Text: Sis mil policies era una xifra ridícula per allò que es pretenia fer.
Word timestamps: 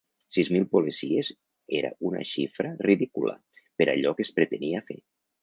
Sis 0.35 0.47
mil 0.53 0.63
policies 0.69 1.29
era 1.81 1.91
una 2.11 2.23
xifra 2.31 2.73
ridícula 2.87 3.37
per 3.61 3.89
allò 3.95 4.17
que 4.19 4.27
es 4.29 4.35
pretenia 4.41 4.85
fer. 4.91 4.99